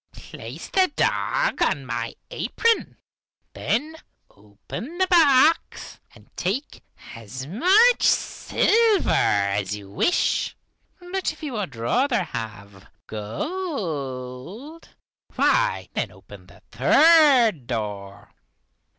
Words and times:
Place 0.13 0.67
the 0.69 0.91
dog 0.95 1.61
on 1.61 1.85
my 1.85 2.15
apron, 2.31 2.97
then 3.53 3.95
open 4.31 4.97
the 4.97 5.05
box 5.05 5.99
and 6.15 6.27
take 6.35 6.81
as 7.13 7.45
much 7.45 8.01
silver 8.01 9.11
as 9.11 9.75
you 9.75 9.91
wish. 9.91 10.57
But 11.11 11.31
if 11.31 11.43
you 11.43 11.53
would 11.53 11.75
rather 11.75 12.23
have 12.23 12.87
gold, 13.05 14.89
why, 15.35 15.89
then 15.93 16.09
open 16.11 16.47
the 16.47 16.63
third 16.71 17.67
door. 17.67 18.33